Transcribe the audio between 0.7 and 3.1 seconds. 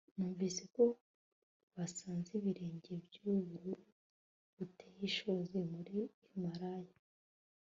ko basanze ibirenge